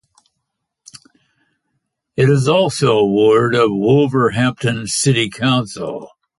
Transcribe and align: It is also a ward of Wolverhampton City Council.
It 2.17 2.27
is 2.27 2.47
also 2.47 2.97
a 2.97 3.05
ward 3.05 3.53
of 3.53 3.69
Wolverhampton 3.69 4.87
City 4.87 5.29
Council. 5.29 6.09